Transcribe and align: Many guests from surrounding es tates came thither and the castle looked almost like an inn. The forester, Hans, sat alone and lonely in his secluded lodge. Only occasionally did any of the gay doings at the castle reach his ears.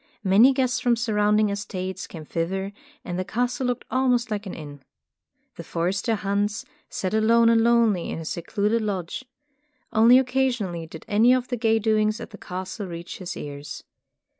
Many 0.23 0.51
guests 0.51 0.79
from 0.79 0.95
surrounding 0.95 1.51
es 1.51 1.63
tates 1.63 2.07
came 2.07 2.25
thither 2.25 2.73
and 3.05 3.19
the 3.19 3.23
castle 3.23 3.67
looked 3.67 3.85
almost 3.91 4.31
like 4.31 4.47
an 4.47 4.55
inn. 4.55 4.81
The 5.57 5.63
forester, 5.63 6.15
Hans, 6.15 6.65
sat 6.89 7.13
alone 7.13 7.49
and 7.49 7.61
lonely 7.63 8.09
in 8.09 8.17
his 8.17 8.29
secluded 8.29 8.81
lodge. 8.81 9.23
Only 9.93 10.17
occasionally 10.17 10.87
did 10.87 11.05
any 11.07 11.33
of 11.35 11.49
the 11.49 11.55
gay 11.55 11.77
doings 11.77 12.19
at 12.19 12.31
the 12.31 12.39
castle 12.39 12.87
reach 12.87 13.19
his 13.19 13.37
ears. 13.37 13.83